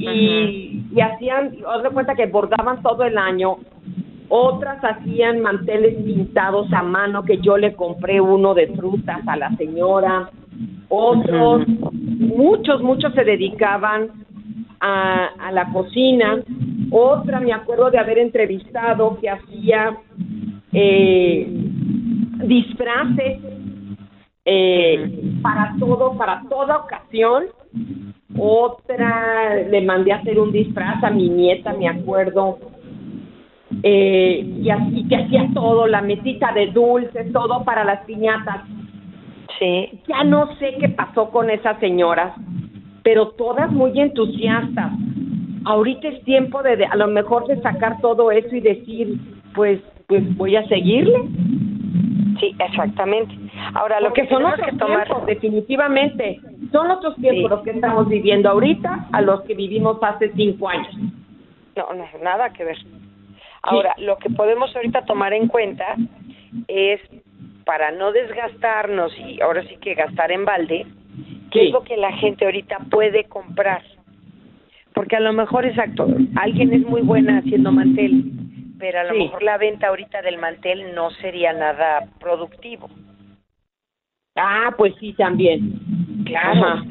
[0.00, 3.58] y y hacían, os de cuenta que bordaban todo el año,
[4.28, 9.50] otras hacían manteles pintados a mano que yo le compré uno de frutas a la
[9.56, 10.30] señora,
[10.88, 14.10] otros, muchos, muchos se dedicaban
[14.80, 16.42] a, a la cocina,
[16.90, 19.96] otra me acuerdo de haber entrevistado que hacía
[20.72, 21.46] eh,
[22.44, 23.38] disfraces
[24.44, 27.44] eh, para todo, para toda ocasión
[28.38, 32.58] otra le mandé a hacer un disfraz a mi nieta, me acuerdo,
[33.82, 38.62] eh, y así que hacía todo, la mesita de dulces, todo para las piñatas.
[39.58, 40.00] Sí.
[40.08, 42.34] Ya no sé qué pasó con esas señoras,
[43.02, 44.92] pero todas muy entusiastas.
[45.64, 49.18] Ahorita es tiempo de, a lo mejor de sacar todo eso y decir,
[49.54, 51.18] pues, pues voy a seguirle.
[52.40, 53.34] Sí, exactamente.
[53.74, 56.40] Ahora, lo que son que tomar definitivamente
[56.72, 60.94] son otros tiempos los que estamos viviendo ahorita a los que vivimos hace cinco años.
[61.76, 62.78] No, no, nada que ver.
[63.62, 65.96] Ahora, lo que podemos ahorita tomar en cuenta
[66.68, 67.00] es
[67.64, 70.86] para no desgastarnos y ahora sí que gastar en balde,
[71.50, 73.82] qué es lo que la gente ahorita puede comprar.
[74.94, 76.06] Porque a lo mejor, exacto,
[76.36, 78.24] alguien es muy buena haciendo mantel,
[78.78, 82.88] pero a lo mejor la venta ahorita del mantel no sería nada productivo.
[84.36, 85.99] Ah, pues sí, también.
[86.30, 86.84] Claro.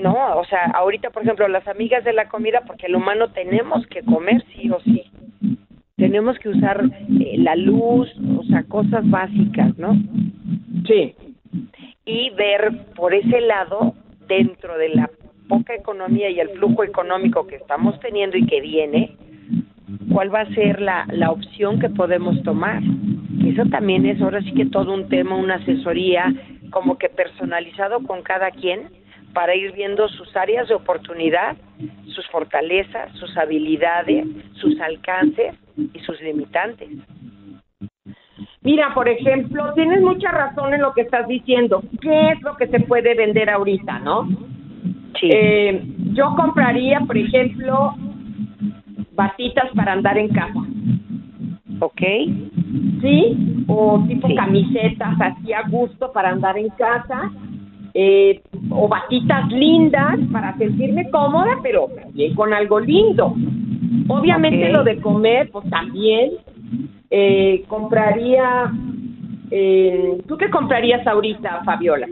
[0.00, 3.86] No, o sea, ahorita, por ejemplo, las amigas de la comida, porque el humano tenemos
[3.88, 5.04] que comer sí o sí.
[5.96, 6.82] Tenemos que usar
[7.20, 9.94] eh, la luz, o sea, cosas básicas, ¿no?
[10.86, 11.14] Sí.
[12.06, 13.94] Y ver por ese lado,
[14.26, 15.10] dentro de la
[15.48, 19.16] poca economía y el flujo económico que estamos teniendo y que viene,
[20.10, 22.82] cuál va a ser la, la opción que podemos tomar.
[23.44, 26.32] Eso también es ahora sí que todo un tema, una asesoría
[26.70, 28.88] como que personalizado con cada quien
[29.32, 31.56] para ir viendo sus áreas de oportunidad,
[32.06, 36.88] sus fortalezas, sus habilidades, sus alcances y sus limitantes.
[38.62, 41.82] Mira, por ejemplo, tienes mucha razón en lo que estás diciendo.
[42.00, 44.28] ¿Qué es lo que se puede vender ahorita, no?
[45.18, 45.30] Sí.
[45.32, 47.94] Eh, yo compraría, por ejemplo,
[49.12, 50.60] batitas para andar en casa.
[51.80, 52.02] ¿Ok?
[53.00, 53.64] ¿Sí?
[53.68, 54.34] O tipo Sí.
[54.34, 57.30] camisetas así a gusto para andar en casa.
[57.92, 63.34] Eh, o batitas lindas para sentirme cómoda, pero también con algo lindo.
[64.08, 66.32] Obviamente lo de comer, pues también.
[67.10, 68.72] Eh, compraría...
[69.50, 72.06] Eh, ¿Tú qué comprarías ahorita, Fabiola?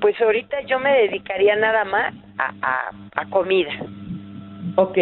[0.00, 3.70] Pues ahorita yo me dedicaría nada más a, a, a comida.
[4.74, 4.98] Ok.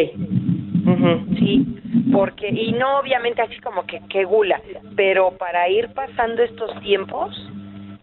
[1.38, 1.66] Sí,
[2.12, 4.60] porque, y no obviamente así como que, que gula,
[4.96, 7.30] pero para ir pasando estos tiempos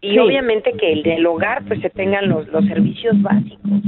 [0.02, 0.20] y Sí.
[0.20, 3.82] obviamente que el del hogar pues se tengan los, los servicios básicos.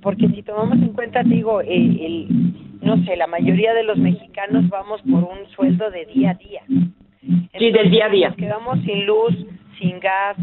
[0.00, 2.26] Porque si tomamos en cuenta, digo, el, el,
[2.80, 6.62] no sé, la mayoría de los mexicanos vamos por un sueldo de día a día.
[7.56, 8.28] Sí, del día a día.
[8.30, 9.32] Nos quedamos sin luz,
[9.78, 10.36] sin gas,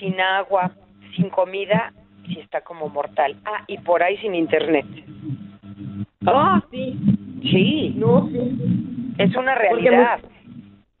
[0.00, 0.72] sin agua,
[1.14, 1.92] sin comida,
[2.26, 3.36] sí está como mortal.
[3.44, 4.86] Ah, y por ahí sin internet.
[6.26, 6.96] Ah, sí.
[7.42, 9.14] Sí, No, sí.
[9.18, 10.20] es una realidad.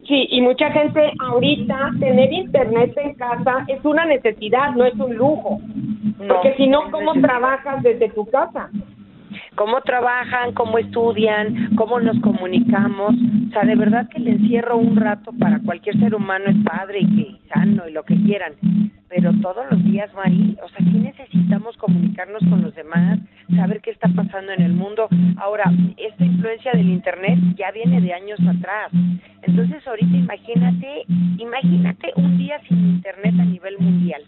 [0.06, 5.14] Sí, y mucha gente ahorita tener internet en casa es una necesidad, no es un
[5.16, 5.60] lujo.
[6.18, 8.70] No, Porque si no, ¿cómo trabajas desde tu casa?
[9.56, 13.14] cómo trabajan, cómo estudian, cómo nos comunicamos.
[13.48, 17.00] O sea, de verdad que el encierro un rato para cualquier ser humano es padre
[17.00, 18.52] y que sano y lo que quieran.
[19.08, 23.20] Pero todos los días, Mari, o sea, sí necesitamos comunicarnos con los demás,
[23.56, 25.08] saber qué está pasando en el mundo.
[25.36, 25.64] Ahora,
[25.96, 28.90] esta influencia del Internet ya viene de años atrás.
[29.42, 31.04] Entonces, ahorita imagínate,
[31.38, 34.22] imagínate un día sin Internet a nivel mundial.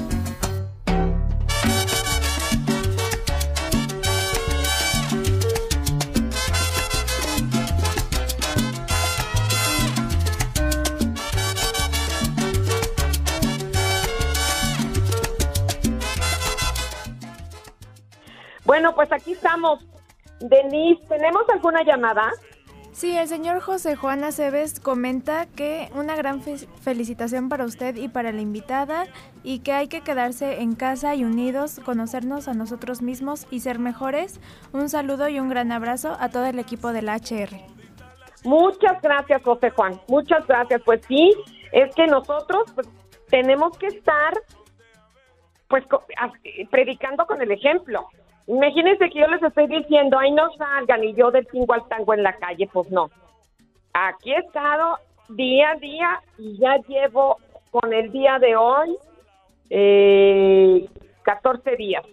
[18.67, 19.79] Bueno, pues aquí estamos.
[20.41, 22.31] Denise, ¿tenemos alguna llamada?
[22.91, 28.09] Sí, el señor José Juan Aceves comenta que una gran fe- felicitación para usted y
[28.09, 29.05] para la invitada
[29.41, 33.79] y que hay que quedarse en casa y unidos, conocernos a nosotros mismos y ser
[33.79, 34.41] mejores.
[34.73, 37.55] Un saludo y un gran abrazo a todo el equipo de la HR.
[38.43, 39.97] Muchas gracias, José Juan.
[40.09, 40.81] Muchas gracias.
[40.83, 41.33] Pues sí,
[41.71, 42.89] es que nosotros pues,
[43.29, 44.33] tenemos que estar
[45.69, 45.85] pues
[46.69, 48.09] predicando con el ejemplo.
[48.47, 52.13] Imagínense que yo les estoy diciendo, ay, no salgan y yo del tingo al tango
[52.13, 53.09] en la calle, pues no.
[53.93, 54.97] Aquí he estado
[55.29, 57.37] día a día y ya llevo
[57.71, 58.95] con el día de hoy
[59.69, 60.87] eh,
[61.23, 62.05] 14 días.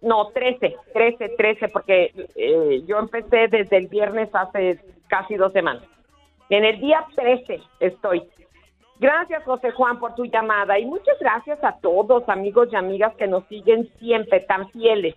[0.00, 4.78] No, 13, 13, 13, porque eh, yo empecé desde el viernes hace
[5.08, 5.84] casi dos semanas.
[6.48, 8.22] En el día 13 estoy.
[8.98, 13.26] Gracias, José Juan, por tu llamada y muchas gracias a todos, amigos y amigas que
[13.26, 15.16] nos siguen siempre tan fieles.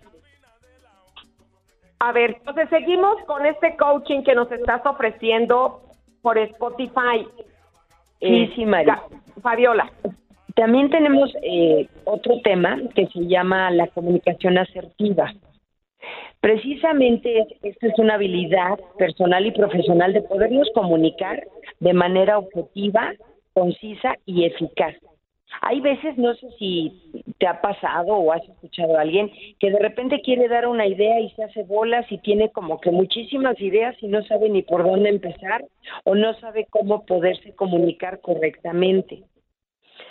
[1.98, 5.80] A ver, entonces seguimos con este coaching que nos estás ofreciendo
[6.22, 7.26] por Spotify.
[8.20, 9.02] Sí, eh, sí, María.
[9.42, 9.90] Fabiola.
[10.54, 15.32] También tenemos eh, otro tema que se llama la comunicación asertiva.
[16.40, 21.42] Precisamente esta es una habilidad personal y profesional de podernos comunicar
[21.80, 23.12] de manera objetiva,
[23.52, 24.94] concisa y eficaz.
[25.62, 29.78] Hay veces, no sé si te ha pasado o has escuchado a alguien que de
[29.78, 33.96] repente quiere dar una idea y se hace bolas y tiene como que muchísimas ideas
[34.00, 35.64] y no sabe ni por dónde empezar
[36.04, 39.22] o no sabe cómo poderse comunicar correctamente.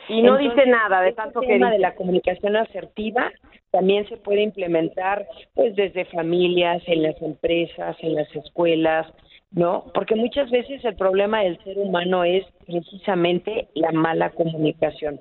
[0.08, 3.32] Y no dice nada de este tanto que tema de la comunicación asertiva
[3.72, 9.08] también se puede implementar pues desde familias, en las empresas, en las escuelas,
[9.52, 9.86] ¿no?
[9.94, 15.20] Porque muchas veces el problema del ser humano es precisamente la mala comunicación,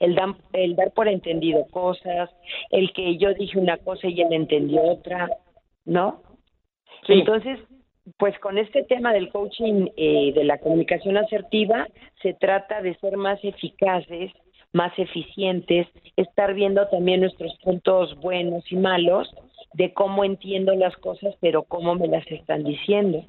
[0.00, 0.16] el,
[0.52, 2.30] el dar por entendido cosas,
[2.70, 5.28] el que yo dije una cosa y él entendió otra,
[5.84, 6.22] ¿no?
[7.08, 7.58] Entonces,
[8.18, 11.86] pues con este tema del coaching eh, de la comunicación asertiva,
[12.22, 14.32] se trata de ser más eficaces,
[14.72, 19.28] más eficientes, estar viendo también nuestros puntos buenos y malos,
[19.74, 23.24] de cómo entiendo las cosas, pero cómo me las están diciendo.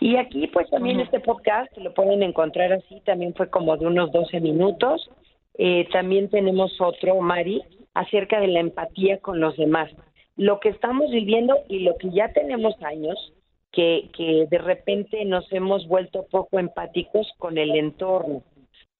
[0.00, 4.10] Y aquí pues también este podcast lo pueden encontrar así, también fue como de unos
[4.12, 5.10] 12 minutos.
[5.58, 9.90] Eh, también tenemos otro, Mari, acerca de la empatía con los demás.
[10.36, 13.34] Lo que estamos viviendo y lo que ya tenemos años,
[13.72, 18.42] que, que de repente nos hemos vuelto poco empáticos con el entorno,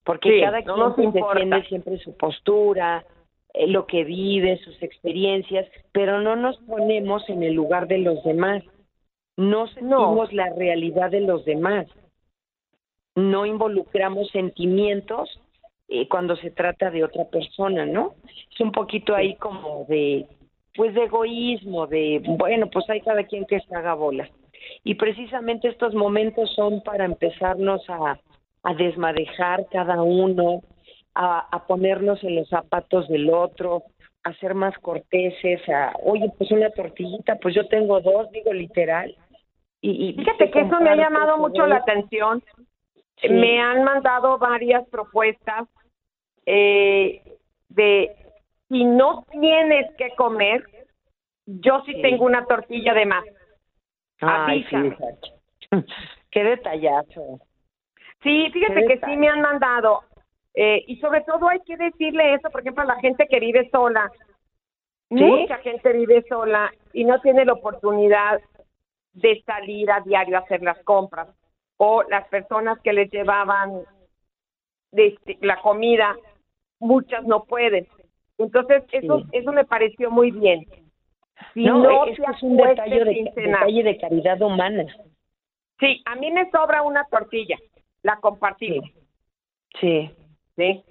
[0.05, 3.07] porque cada quien defiende siempre su postura,
[3.55, 8.23] eh, lo que vive, sus experiencias, pero no nos ponemos en el lugar de los
[8.23, 8.63] demás
[9.41, 11.87] no sentimos la realidad de los demás,
[13.15, 15.41] no involucramos sentimientos
[15.89, 18.15] eh, cuando se trata de otra persona, ¿no?
[18.53, 20.27] Es un poquito ahí como de,
[20.75, 24.29] pues de egoísmo, de, bueno, pues hay cada quien que se haga bola.
[24.85, 28.21] Y precisamente estos momentos son para empezarnos a,
[28.63, 30.63] a desmadejar cada uno,
[31.15, 33.85] a, a ponernos en los zapatos del otro,
[34.23, 39.17] a ser más corteses, a, oye, pues una tortillita, pues yo tengo dos, digo literal,
[39.81, 42.43] y, Fíjate que eso me ha llamado mucho la atención.
[43.29, 45.69] Me han mandado varias propuestas
[46.47, 47.23] eh,
[47.69, 48.17] de
[48.69, 50.65] si no tienes que comer,
[51.47, 53.25] yo sí, tengo una tortilla de más.
[54.21, 54.65] Ay,
[56.31, 57.41] Qué detallazo.
[58.23, 60.03] Sí, fíjate que sí me han mandado.
[60.55, 63.69] Eh, y sobre todo hay que decirle eso, por ejemplo, a la gente que vive
[63.71, 64.11] sola.
[65.09, 68.41] Mucha gente vive sola y no tiene la oportunidad
[69.13, 71.29] de salir a diario a hacer las compras
[71.77, 73.83] o las personas que les llevaban
[74.93, 76.17] de la comida,
[76.79, 77.87] muchas no pueden.
[78.39, 80.67] Entonces, eso eso me pareció muy bien.
[81.55, 84.85] Si no, es, un detalle de, detalle de caridad humana.
[85.79, 87.57] Sí, a mí me sobra una tortilla,
[88.03, 88.89] la compartimos.
[89.81, 90.11] Sí.
[90.57, 90.85] Sí.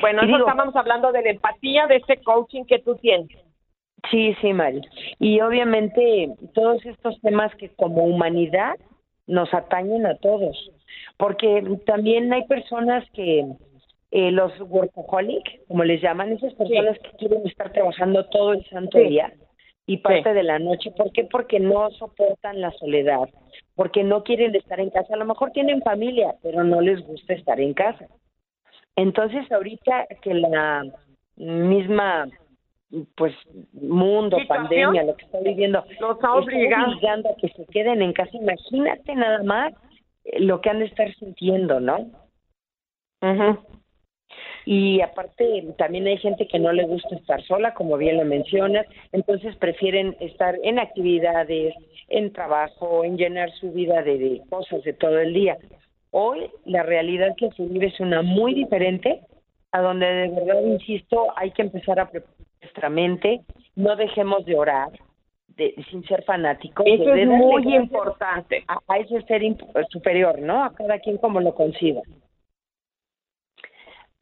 [0.00, 3.28] Bueno, eso estábamos hablando de la empatía, de ese coaching que tú tienes.
[4.10, 4.82] Sí, sí, Mari.
[5.18, 8.74] Y obviamente todos estos temas que como humanidad
[9.26, 10.70] nos atañen a todos,
[11.16, 13.46] porque también hay personas que
[14.10, 18.98] eh, los workaholic, como les llaman, esas personas que quieren estar trabajando todo el santo
[18.98, 19.32] día
[19.86, 20.90] y parte de la noche.
[20.90, 21.24] ¿Por qué?
[21.24, 23.28] Porque no soportan la soledad,
[23.74, 25.14] porque no quieren estar en casa.
[25.14, 28.06] A lo mejor tienen familia, pero no les gusta estar en casa.
[28.96, 30.84] Entonces, ahorita que la
[31.36, 32.26] misma
[33.16, 33.34] pues
[33.72, 37.30] mundo, pandemia, lo que está viviendo, los está obligando.
[37.30, 38.30] a que se queden en casa.
[38.34, 39.72] Imagínate nada más
[40.24, 42.10] eh, lo que han de estar sintiendo, ¿no?
[44.64, 48.86] Y aparte, también hay gente que no le gusta estar sola, como bien lo mencionas,
[49.10, 51.74] entonces prefieren estar en actividades,
[52.08, 55.56] en trabajo, en llenar su vida de, de cosas de todo el día.
[56.10, 59.22] Hoy la realidad que se vive es una muy diferente
[59.72, 63.42] a donde de verdad, insisto, hay que empezar a preparar nuestra mente,
[63.74, 64.90] no dejemos de orar,
[65.48, 66.86] de, sin ser fanáticos.
[66.86, 68.64] Eso es muy importante.
[68.68, 69.42] A, ese ser
[69.90, 70.64] superior, ¿no?
[70.64, 72.00] A cada quien como lo conciba.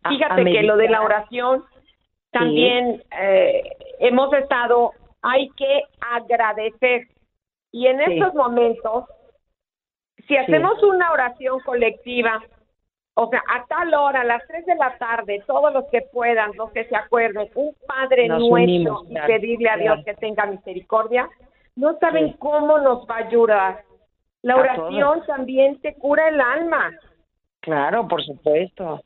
[0.08, 1.64] Fíjate que lo de la oración
[2.30, 3.62] también eh,
[3.98, 7.08] hemos estado, hay que agradecer.
[7.70, 9.04] Y en estos momentos,
[10.26, 12.42] si hacemos una oración colectiva,
[13.22, 16.52] o sea, a tal hora, a las 3 de la tarde, todos los que puedan,
[16.56, 21.28] los que se acuerden, un Padre nuestro y pedirle a Dios que tenga misericordia,
[21.76, 23.84] no saben cómo nos va a ayudar.
[24.40, 26.92] La oración también te cura el alma.
[27.60, 29.02] Claro, por supuesto.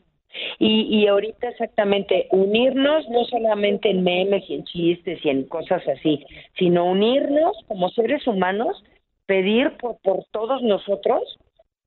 [0.61, 5.83] Y, y ahorita exactamente, unirnos no solamente en memes y en chistes y en cosas
[5.89, 6.25] así,
[6.57, 8.81] sino unirnos como seres humanos,
[9.27, 11.37] pedir por, por todos nosotros,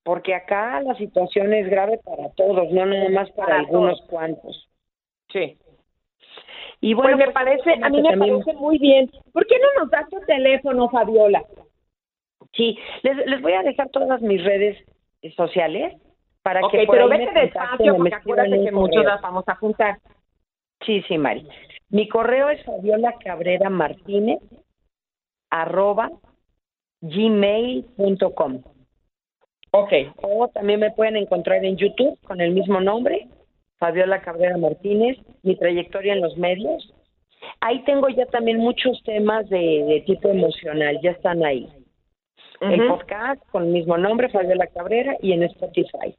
[0.07, 4.69] porque acá la situación es grave para todos, no nada más para, algunos cuantos.
[5.33, 5.57] Sí.
[6.79, 9.11] Y bueno, pues me pues, parece, a mí me parece muy bien.
[9.33, 11.43] ¿Por qué no nos das tu teléfono, Fabiola?
[12.53, 14.81] Sí, les, les voy a dejar todas mis redes
[15.35, 15.93] sociales
[16.41, 19.97] para que por pero vete despacio porque acuérdate que muchos las vamos a juntar.
[20.85, 21.45] Sí, sí, Mari.
[21.89, 24.39] Mi correo es Fabiola Cabrera Martínez
[25.49, 26.09] arroba
[27.01, 28.61] gmail.com.
[29.71, 29.91] Ok.
[30.21, 33.27] O también me pueden encontrar en YouTube con el mismo nombre,
[33.77, 36.93] Fabiola Cabrera Martínez, mi trayectoria en los medios.
[37.59, 41.67] Ahí tengo ya también muchos temas de, tipo emocional, ya están ahí.
[42.59, 46.15] El podcast con el mismo nombre, Fabiola Cabrera, y en Spotify.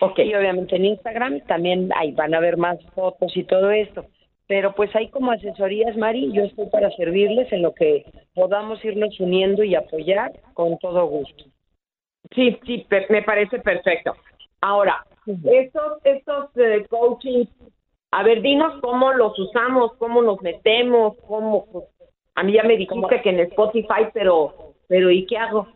[0.00, 0.28] okay.
[0.28, 4.04] Y obviamente en Instagram también ahí van a ver más fotos y todo esto.
[4.46, 8.04] Pero pues ahí como asesorías, Mari, yo estoy para servirles en lo que
[8.34, 11.44] podamos irnos uniendo y apoyar con todo gusto.
[12.34, 14.14] Sí, sí, me parece perfecto.
[14.60, 17.44] Ahora, estos, estos eh, coaching,
[18.12, 21.84] a ver, dinos cómo los usamos, cómo nos metemos, cómo, pues,
[22.34, 25.68] a mí ya me dijiste que en Spotify, pero, pero ¿y qué hago?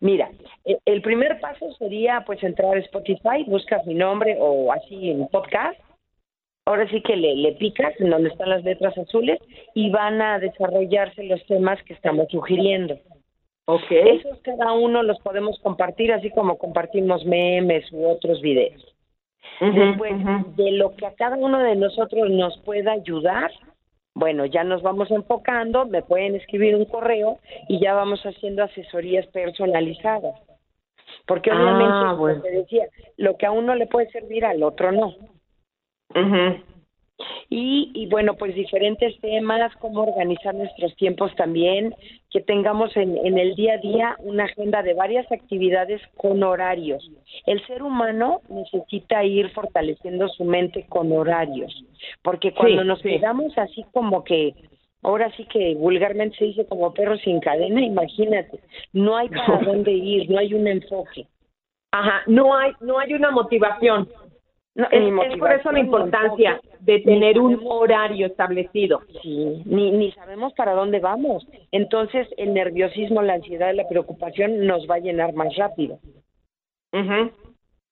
[0.00, 0.30] Mira,
[0.64, 5.26] e, el primer paso sería pues entrar a Spotify, buscas mi nombre o así en
[5.28, 5.78] podcast.
[6.68, 9.40] Ahora sí que le, le picas en donde están las letras azules
[9.72, 12.98] y van a desarrollarse los temas que estamos sugiriendo.
[13.64, 13.90] Ok.
[13.90, 18.84] Esos cada uno los podemos compartir así como compartimos memes u otros videos.
[19.60, 20.12] Después,
[20.56, 23.50] de lo que a cada uno de nosotros nos pueda ayudar,
[24.12, 27.38] bueno, ya nos vamos enfocando, me pueden escribir un correo
[27.68, 30.34] y ya vamos haciendo asesorías personalizadas.
[31.26, 34.92] Porque obviamente, ah, como te decía, lo que a uno le puede servir al otro
[34.92, 35.14] no.
[37.50, 41.94] Y, y bueno, pues diferentes temas, cómo organizar nuestros tiempos también,
[42.30, 47.10] que tengamos en, en el día a día una agenda de varias actividades con horarios.
[47.46, 51.74] El ser humano necesita ir fortaleciendo su mente con horarios,
[52.22, 54.54] porque cuando nos quedamos así como que
[55.02, 58.60] ahora sí que vulgarmente se dice como perro sin cadena, imagínate,
[58.92, 61.26] no hay para dónde ir, no hay un enfoque.
[61.90, 64.08] Ajá, no hay no hay una motivación.
[64.78, 69.00] No, es, por eso la importancia de tener un horario establecido.
[69.22, 71.44] Sí, ni, ni sabemos para dónde vamos.
[71.72, 75.98] Entonces, el nerviosismo, la ansiedad, la preocupación nos va a llenar más rápido.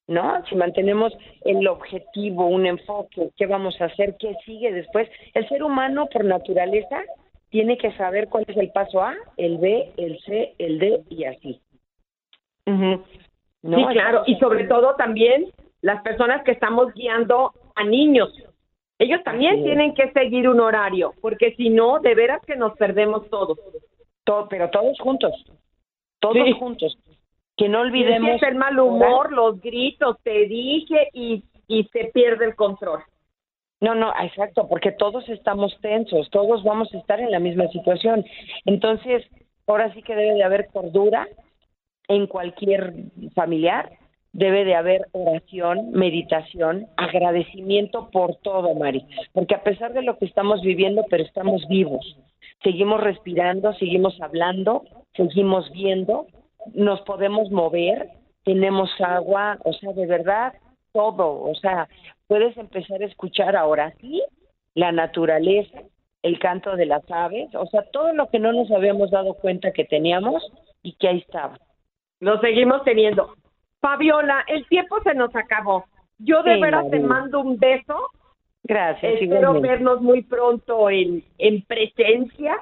[0.06, 0.46] ¿No?
[0.48, 1.12] Si mantenemos
[1.44, 4.14] el objetivo, un enfoque, ¿qué vamos a hacer?
[4.20, 5.08] ¿Qué sigue después?
[5.34, 7.02] El ser humano, por naturaleza,
[7.50, 11.24] tiene que saber cuál es el paso A, el B, el C, el D y
[11.24, 11.60] así.
[12.64, 13.04] ¿No?
[13.64, 14.22] Sí, claro.
[14.26, 15.46] Y sobre todo también
[15.86, 18.32] las personas que estamos guiando a niños.
[18.98, 23.30] Ellos también tienen que seguir un horario, porque si no, de veras que nos perdemos
[23.30, 23.56] todos.
[24.24, 25.32] Todo, pero todos juntos,
[26.18, 26.98] todos juntos.
[27.56, 28.42] Que no olvidemos.
[28.42, 33.04] el mal humor, los gritos, te dije, y, y se pierde el control.
[33.80, 38.24] No, no, exacto, porque todos estamos tensos, todos vamos a estar en la misma situación.
[38.64, 39.24] Entonces,
[39.68, 41.28] ahora sí que debe de haber cordura
[42.08, 42.92] en cualquier
[43.36, 43.92] familiar
[44.36, 50.26] debe de haber oración, meditación, agradecimiento por todo, Mari, porque a pesar de lo que
[50.26, 52.18] estamos viviendo, pero estamos vivos,
[52.62, 54.84] seguimos respirando, seguimos hablando,
[55.14, 56.26] seguimos viendo,
[56.74, 58.10] nos podemos mover,
[58.44, 60.52] tenemos agua, o sea, de verdad,
[60.92, 61.88] todo, o sea,
[62.26, 64.22] puedes empezar a escuchar ahora sí
[64.74, 65.80] la naturaleza,
[66.22, 69.72] el canto de las aves, o sea, todo lo que no nos habíamos dado cuenta
[69.72, 70.46] que teníamos
[70.82, 71.58] y que ahí estaba.
[72.20, 73.34] Lo seguimos teniendo.
[73.86, 75.84] Fabiola, el tiempo se nos acabó.
[76.18, 78.10] Yo de verdad te mando un beso.
[78.64, 79.20] Gracias.
[79.20, 82.60] Espero vernos muy pronto en, en presencia.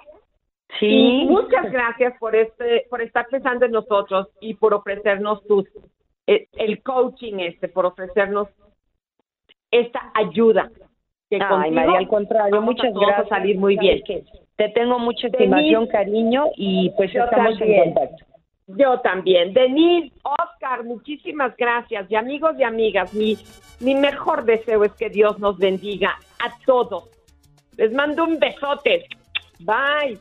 [0.78, 1.24] Sí.
[1.26, 5.66] muchas gracias por este, por estar pensando en nosotros y por ofrecernos tus,
[6.26, 8.48] eh, el coaching este, por ofrecernos
[9.70, 10.70] esta ayuda.
[11.30, 13.26] Que Ay, María, al contrario, muchas gracias.
[13.26, 14.02] A salir muy bien.
[14.56, 18.33] te tengo mucha estimación, cariño y pues estamos en contacto.
[18.66, 19.52] Yo también.
[19.52, 22.10] Denise, Oscar, muchísimas gracias.
[22.10, 23.36] Y amigos y amigas, mi,
[23.80, 27.10] mi mejor deseo es que Dios nos bendiga a todos.
[27.76, 29.06] Les mando un besote.
[29.60, 30.18] Bye.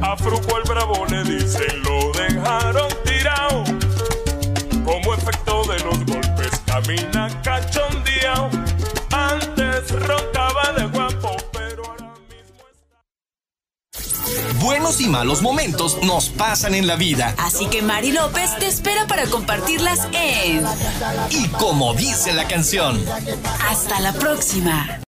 [0.00, 2.93] A Fruco el Bravo le dicen lo dejaron
[14.64, 17.34] Buenos y malos momentos nos pasan en la vida.
[17.38, 20.64] Así que Mari López te espera para compartirlas en...
[21.30, 23.02] Y como dice la canción.
[23.68, 24.98] Hasta la próxima.